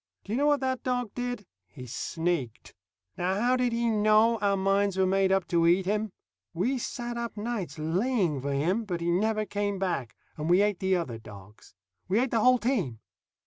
[0.23, 1.45] Do you know what that dog did?
[1.67, 2.73] He sneaked.
[3.17, 6.09] Now how did he know our minds were made up to eat him?
[6.55, 10.79] We sat up nights laying for him, but he never came back, and we ate
[10.79, 11.75] the other dogs.
[12.07, 12.99] We ate the whole team.